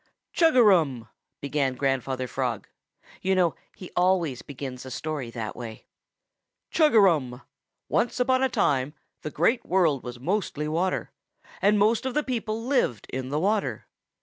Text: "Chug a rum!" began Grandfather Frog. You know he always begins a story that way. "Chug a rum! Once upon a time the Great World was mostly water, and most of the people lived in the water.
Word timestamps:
"Chug 0.33 0.55
a 0.55 0.63
rum!" 0.63 1.09
began 1.41 1.75
Grandfather 1.75 2.27
Frog. 2.27 2.67
You 3.21 3.35
know 3.35 3.53
he 3.75 3.91
always 3.95 4.41
begins 4.41 4.83
a 4.83 4.89
story 4.89 5.29
that 5.29 5.55
way. 5.55 5.85
"Chug 6.71 6.95
a 6.95 6.99
rum! 6.99 7.43
Once 7.87 8.19
upon 8.19 8.41
a 8.41 8.49
time 8.49 8.95
the 9.21 9.29
Great 9.29 9.63
World 9.63 10.01
was 10.03 10.19
mostly 10.19 10.67
water, 10.67 11.11
and 11.61 11.77
most 11.77 12.07
of 12.07 12.15
the 12.15 12.23
people 12.23 12.65
lived 12.65 13.05
in 13.11 13.29
the 13.29 13.39
water. 13.39 13.85